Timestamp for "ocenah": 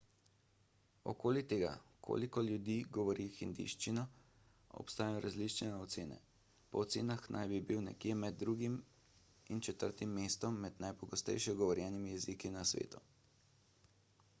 6.87-7.29